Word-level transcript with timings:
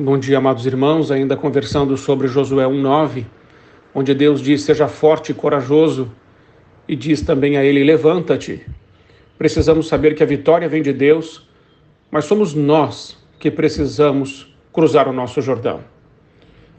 Bom 0.00 0.16
dia, 0.16 0.38
amados 0.38 0.64
irmãos. 0.64 1.10
Ainda 1.10 1.36
conversando 1.36 1.96
sobre 1.96 2.28
Josué 2.28 2.64
1,9, 2.64 3.26
onde 3.92 4.14
Deus 4.14 4.40
diz: 4.40 4.62
Seja 4.62 4.86
forte 4.86 5.32
e 5.32 5.34
corajoso, 5.34 6.08
e 6.86 6.94
diz 6.94 7.20
também 7.20 7.56
a 7.56 7.64
ele: 7.64 7.82
Levanta-te. 7.82 8.64
Precisamos 9.36 9.88
saber 9.88 10.14
que 10.14 10.22
a 10.22 10.26
vitória 10.26 10.68
vem 10.68 10.82
de 10.82 10.92
Deus, 10.92 11.50
mas 12.12 12.26
somos 12.26 12.54
nós 12.54 13.18
que 13.40 13.50
precisamos 13.50 14.56
cruzar 14.72 15.08
o 15.08 15.12
nosso 15.12 15.42
Jordão. 15.42 15.80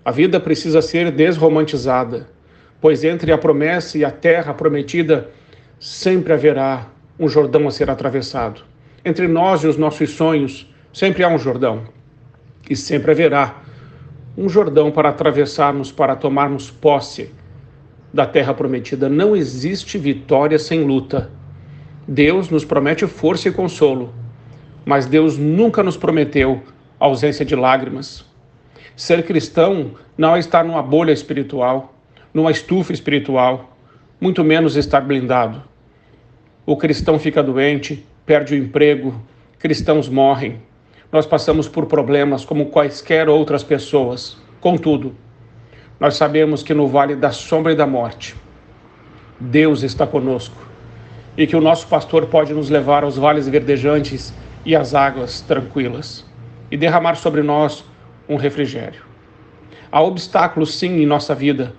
A 0.05 0.11
vida 0.11 0.39
precisa 0.39 0.81
ser 0.81 1.11
desromantizada, 1.11 2.29
pois 2.79 3.03
entre 3.03 3.33
a 3.33 3.37
promessa 3.37 3.97
e 3.97 4.05
a 4.05 4.11
terra 4.11 4.53
prometida 4.53 5.29
sempre 5.77 6.31
haverá 6.31 6.87
um 7.19 7.27
Jordão 7.27 7.67
a 7.67 7.71
ser 7.71 7.89
atravessado. 7.89 8.61
Entre 9.03 9.27
nós 9.27 9.65
e 9.65 9.67
os 9.67 9.75
nossos 9.75 10.11
sonhos 10.11 10.73
sempre 10.93 11.21
há 11.21 11.27
um 11.27 11.37
Jordão 11.37 11.98
e 12.69 12.75
sempre 12.75 13.11
haverá 13.11 13.61
um 14.37 14.47
Jordão 14.47 14.91
para 14.91 15.09
atravessarmos, 15.09 15.91
para 15.91 16.15
tomarmos 16.15 16.69
posse 16.69 17.31
da 18.13 18.25
terra 18.25 18.53
prometida. 18.53 19.09
Não 19.09 19.35
existe 19.35 19.97
vitória 19.97 20.57
sem 20.59 20.83
luta. 20.83 21.29
Deus 22.07 22.49
nos 22.49 22.63
promete 22.63 23.05
força 23.07 23.49
e 23.49 23.51
consolo, 23.51 24.13
mas 24.85 25.05
Deus 25.05 25.37
nunca 25.37 25.83
nos 25.83 25.97
prometeu 25.97 26.63
ausência 26.99 27.45
de 27.45 27.55
lágrimas. 27.55 28.25
Ser 28.95 29.25
cristão 29.25 29.91
não 30.17 30.35
é 30.35 30.39
estar 30.39 30.63
numa 30.63 30.81
bolha 30.81 31.11
espiritual, 31.11 31.93
numa 32.33 32.51
estufa 32.51 32.91
espiritual, 32.91 33.77
muito 34.19 34.43
menos 34.43 34.75
estar 34.75 35.01
blindado. 35.01 35.63
O 36.65 36.75
cristão 36.75 37.17
fica 37.17 37.41
doente, 37.41 38.05
perde 38.25 38.53
o 38.53 38.57
emprego, 38.57 39.13
cristãos 39.57 40.09
morrem, 40.09 40.61
nós 41.11 41.25
passamos 41.25 41.67
por 41.67 41.85
problemas 41.85 42.45
como 42.45 42.67
quaisquer 42.67 43.27
outras 43.27 43.63
pessoas. 43.63 44.37
Contudo, 44.61 45.15
nós 45.99 46.15
sabemos 46.15 46.61
que 46.61 46.73
no 46.73 46.87
vale 46.87 47.15
da 47.15 47.31
sombra 47.31 47.73
e 47.73 47.75
da 47.75 47.87
morte, 47.87 48.35
Deus 49.39 49.83
está 49.83 50.05
conosco 50.05 50.55
e 51.37 51.47
que 51.47 51.55
o 51.55 51.61
nosso 51.61 51.87
pastor 51.87 52.27
pode 52.27 52.53
nos 52.53 52.69
levar 52.69 53.03
aos 53.03 53.17
vales 53.17 53.47
verdejantes 53.47 54.33
e 54.65 54.75
às 54.75 54.93
águas 54.93 55.41
tranquilas 55.41 56.25
e 56.69 56.77
derramar 56.77 57.15
sobre 57.15 57.41
nós 57.41 57.83
um 58.27 58.35
refrigério. 58.35 59.01
Há 59.91 60.01
obstáculos, 60.01 60.75
sim, 60.75 61.01
em 61.01 61.05
nossa 61.05 61.33
vida 61.33 61.73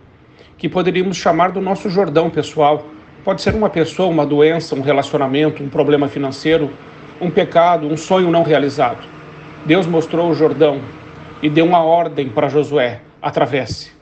que 0.58 0.68
poderíamos 0.68 1.16
chamar 1.16 1.52
do 1.52 1.60
nosso 1.60 1.88
Jordão 1.88 2.28
pessoal. 2.28 2.84
Pode 3.24 3.40
ser 3.40 3.54
uma 3.54 3.70
pessoa, 3.70 4.10
uma 4.10 4.26
doença, 4.26 4.74
um 4.74 4.82
relacionamento, 4.82 5.62
um 5.62 5.70
problema 5.70 6.06
financeiro, 6.06 6.70
um 7.18 7.30
pecado, 7.30 7.86
um 7.86 7.96
sonho 7.96 8.30
não 8.30 8.42
realizado. 8.42 9.19
Deus 9.64 9.86
mostrou 9.86 10.30
o 10.30 10.34
Jordão 10.34 10.80
e 11.42 11.50
deu 11.50 11.66
uma 11.66 11.82
ordem 11.84 12.28
para 12.28 12.48
Josué: 12.48 13.00
atravesse. 13.20 13.92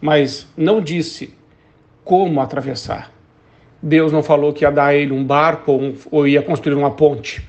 Mas 0.00 0.46
não 0.56 0.80
disse 0.80 1.34
como 2.04 2.40
atravessar. 2.40 3.10
Deus 3.82 4.12
não 4.12 4.22
falou 4.22 4.52
que 4.52 4.64
ia 4.64 4.70
dar 4.70 4.86
a 4.86 4.94
ele 4.94 5.12
um 5.12 5.24
barco 5.24 5.72
ou, 5.72 5.82
um, 5.82 5.94
ou 6.10 6.26
ia 6.26 6.42
construir 6.42 6.74
uma 6.74 6.90
ponte. 6.90 7.48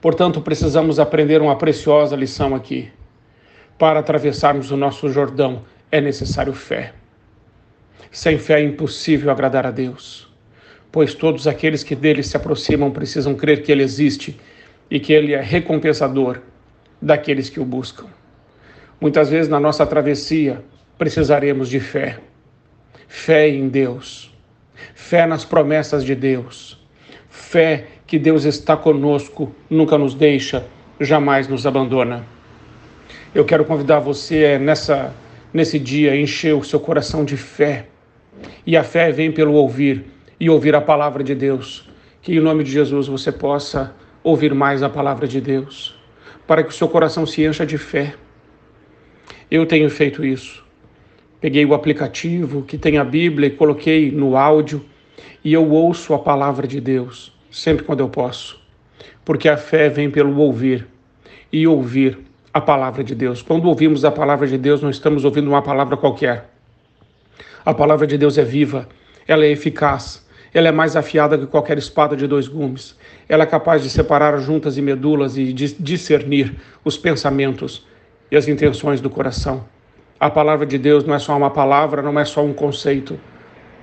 Portanto, 0.00 0.40
precisamos 0.40 1.00
aprender 1.00 1.40
uma 1.40 1.56
preciosa 1.56 2.14
lição 2.14 2.54
aqui. 2.54 2.90
Para 3.76 4.00
atravessarmos 4.00 4.70
o 4.70 4.76
nosso 4.76 5.08
Jordão 5.08 5.62
é 5.90 6.00
necessário 6.00 6.52
fé. 6.52 6.92
Sem 8.10 8.38
fé 8.38 8.60
é 8.60 8.64
impossível 8.64 9.30
agradar 9.30 9.66
a 9.66 9.70
Deus, 9.70 10.28
pois 10.90 11.14
todos 11.14 11.46
aqueles 11.46 11.82
que 11.82 11.94
dele 11.94 12.22
se 12.22 12.36
aproximam 12.36 12.90
precisam 12.90 13.34
crer 13.34 13.62
que 13.62 13.72
ele 13.72 13.82
existe 13.82 14.38
e 14.90 14.98
que 14.98 15.12
Ele 15.12 15.32
é 15.32 15.40
recompensador 15.40 16.40
daqueles 17.00 17.48
que 17.48 17.60
o 17.60 17.64
buscam. 17.64 18.06
Muitas 19.00 19.30
vezes 19.30 19.48
na 19.48 19.60
nossa 19.60 19.86
travessia 19.86 20.62
precisaremos 20.96 21.68
de 21.68 21.80
fé. 21.80 22.18
Fé 23.06 23.48
em 23.48 23.68
Deus, 23.68 24.34
fé 24.94 25.26
nas 25.26 25.44
promessas 25.44 26.04
de 26.04 26.14
Deus, 26.14 26.78
fé 27.30 27.86
que 28.06 28.18
Deus 28.18 28.44
está 28.44 28.76
conosco, 28.76 29.54
nunca 29.70 29.96
nos 29.96 30.14
deixa, 30.14 30.66
jamais 31.00 31.48
nos 31.48 31.66
abandona. 31.66 32.26
Eu 33.34 33.44
quero 33.44 33.64
convidar 33.64 34.00
você 34.00 34.58
nessa 34.58 35.14
nesse 35.52 35.78
dia 35.78 36.16
encher 36.16 36.54
o 36.54 36.64
seu 36.64 36.78
coração 36.80 37.24
de 37.24 37.36
fé. 37.36 37.86
E 38.66 38.76
a 38.76 38.84
fé 38.84 39.10
vem 39.10 39.32
pelo 39.32 39.54
ouvir 39.54 40.04
e 40.38 40.48
ouvir 40.48 40.74
a 40.74 40.80
palavra 40.80 41.24
de 41.24 41.34
Deus. 41.34 41.88
Que 42.20 42.36
em 42.36 42.40
nome 42.40 42.64
de 42.64 42.70
Jesus 42.70 43.08
você 43.08 43.32
possa 43.32 43.94
ouvir 44.22 44.54
mais 44.54 44.82
a 44.82 44.88
palavra 44.88 45.26
de 45.26 45.40
Deus, 45.40 45.98
para 46.46 46.62
que 46.62 46.70
o 46.70 46.72
seu 46.72 46.88
coração 46.88 47.26
se 47.26 47.44
encha 47.44 47.64
de 47.64 47.78
fé. 47.78 48.14
Eu 49.50 49.66
tenho 49.66 49.88
feito 49.88 50.24
isso. 50.24 50.64
Peguei 51.40 51.64
o 51.64 51.74
aplicativo 51.74 52.62
que 52.62 52.76
tem 52.76 52.98
a 52.98 53.04
Bíblia 53.04 53.48
e 53.48 53.50
coloquei 53.50 54.10
no 54.10 54.36
áudio 54.36 54.84
e 55.44 55.52
eu 55.52 55.70
ouço 55.70 56.12
a 56.14 56.18
palavra 56.18 56.66
de 56.66 56.80
Deus 56.80 57.32
sempre 57.50 57.84
quando 57.84 58.00
eu 58.00 58.08
posso, 58.08 58.60
porque 59.24 59.48
a 59.48 59.56
fé 59.56 59.88
vem 59.88 60.10
pelo 60.10 60.36
ouvir 60.38 60.86
e 61.52 61.66
ouvir 61.66 62.18
a 62.52 62.60
palavra 62.60 63.02
de 63.02 63.14
Deus. 63.14 63.42
Quando 63.42 63.66
ouvimos 63.66 64.04
a 64.04 64.10
palavra 64.10 64.46
de 64.46 64.58
Deus, 64.58 64.82
não 64.82 64.90
estamos 64.90 65.24
ouvindo 65.24 65.48
uma 65.48 65.62
palavra 65.62 65.96
qualquer. 65.96 66.50
A 67.64 67.74
palavra 67.74 68.06
de 68.06 68.16
Deus 68.18 68.38
é 68.38 68.44
viva, 68.44 68.88
ela 69.26 69.44
é 69.44 69.50
eficaz, 69.50 70.26
ela 70.52 70.68
é 70.68 70.72
mais 70.72 70.96
afiada 70.96 71.36
que 71.36 71.46
qualquer 71.46 71.78
espada 71.78 72.16
de 72.16 72.26
dois 72.26 72.48
gumes. 72.48 72.96
Ela 73.28 73.42
é 73.44 73.46
capaz 73.46 73.82
de 73.82 73.90
separar 73.90 74.38
juntas 74.38 74.78
e 74.78 74.82
medulas 74.82 75.36
e 75.36 75.52
de 75.52 75.74
discernir 75.74 76.54
os 76.84 76.96
pensamentos 76.96 77.86
e 78.30 78.36
as 78.36 78.48
intenções 78.48 79.00
do 79.00 79.10
coração. 79.10 79.64
A 80.18 80.30
palavra 80.30 80.66
de 80.66 80.78
Deus 80.78 81.04
não 81.04 81.14
é 81.14 81.18
só 81.18 81.36
uma 81.36 81.50
palavra, 81.50 82.02
não 82.02 82.18
é 82.18 82.24
só 82.24 82.44
um 82.44 82.52
conceito. 82.52 83.18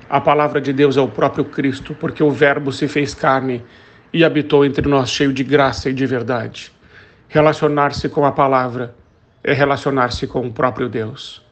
A 0.09 0.19
palavra 0.19 0.59
de 0.59 0.73
Deus 0.73 0.97
é 0.97 1.01
o 1.01 1.07
próprio 1.07 1.45
Cristo, 1.45 1.95
porque 1.95 2.21
o 2.21 2.31
Verbo 2.31 2.71
se 2.71 2.87
fez 2.87 3.13
carne 3.13 3.63
e 4.11 4.23
habitou 4.23 4.65
entre 4.65 4.87
nós 4.87 5.09
cheio 5.09 5.33
de 5.33 5.43
graça 5.43 5.89
e 5.89 5.93
de 5.93 6.05
verdade. 6.05 6.71
Relacionar-se 7.27 8.09
com 8.09 8.25
a 8.25 8.31
palavra 8.31 8.95
é 9.43 9.53
relacionar-se 9.53 10.27
com 10.27 10.45
o 10.45 10.51
próprio 10.51 10.89
Deus. 10.89 11.43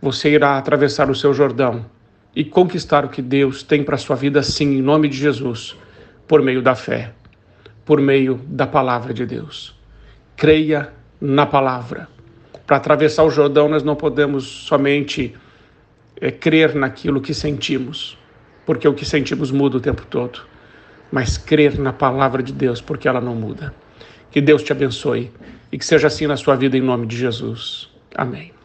Você 0.00 0.30
irá 0.30 0.58
atravessar 0.58 1.10
o 1.10 1.14
seu 1.14 1.32
Jordão 1.32 1.86
e 2.36 2.44
conquistar 2.44 3.02
o 3.02 3.08
que 3.08 3.22
Deus 3.22 3.62
tem 3.62 3.82
para 3.82 3.94
a 3.94 3.98
sua 3.98 4.14
vida, 4.14 4.42
sim, 4.42 4.76
em 4.76 4.82
nome 4.82 5.08
de 5.08 5.16
Jesus, 5.16 5.74
por 6.28 6.42
meio 6.42 6.60
da 6.60 6.74
fé, 6.74 7.12
por 7.82 7.98
meio 7.98 8.38
da 8.46 8.66
palavra 8.66 9.14
de 9.14 9.24
Deus. 9.24 9.74
Creia 10.36 10.92
na 11.18 11.46
palavra. 11.46 12.06
Para 12.66 12.76
atravessar 12.76 13.24
o 13.24 13.30
Jordão, 13.30 13.70
nós 13.70 13.82
não 13.82 13.96
podemos 13.96 14.44
somente 14.44 15.34
é, 16.20 16.30
crer 16.30 16.74
naquilo 16.74 17.22
que 17.22 17.32
sentimos, 17.32 18.18
porque 18.66 18.86
o 18.86 18.92
que 18.92 19.06
sentimos 19.06 19.50
muda 19.50 19.78
o 19.78 19.80
tempo 19.80 20.04
todo, 20.04 20.40
mas 21.10 21.38
crer 21.38 21.78
na 21.78 21.92
palavra 21.92 22.42
de 22.42 22.52
Deus, 22.52 22.82
porque 22.82 23.08
ela 23.08 23.20
não 23.20 23.34
muda. 23.34 23.72
Que 24.30 24.42
Deus 24.42 24.62
te 24.62 24.72
abençoe 24.72 25.32
e 25.72 25.78
que 25.78 25.86
seja 25.86 26.08
assim 26.08 26.26
na 26.26 26.36
sua 26.36 26.54
vida, 26.54 26.76
em 26.76 26.82
nome 26.82 27.06
de 27.06 27.16
Jesus. 27.16 27.88
Amém. 28.14 28.55